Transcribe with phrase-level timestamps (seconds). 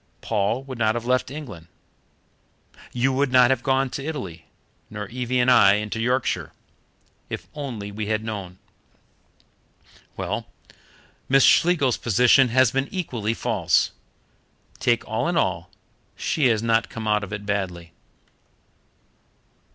[0.21, 1.67] Paul would not have left England,
[2.91, 4.45] you would not have gone to Italy,
[4.89, 6.53] nor Evie and I into Yorkshire,
[7.29, 8.57] if only we had known.
[10.17, 10.47] Well,
[11.29, 13.91] Miss Schlegel's position has been equally false.
[14.79, 15.69] Take all in all,
[16.15, 17.93] she has not come out of it badly."